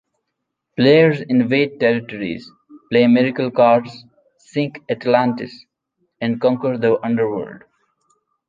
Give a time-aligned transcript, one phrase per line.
[0.77, 2.49] Players invade territories,
[2.89, 4.03] play miracle cards,
[4.39, 5.67] sink Atlantis,
[6.21, 7.61] and conquer the underworld.